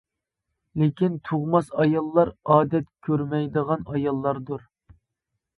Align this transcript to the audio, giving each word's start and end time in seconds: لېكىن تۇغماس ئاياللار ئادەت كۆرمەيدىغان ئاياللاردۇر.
لېكىن 0.83 1.19
تۇغماس 1.27 1.69
ئاياللار 1.83 2.31
ئادەت 2.55 2.87
كۆرمەيدىغان 3.09 3.87
ئاياللاردۇر. 3.93 4.69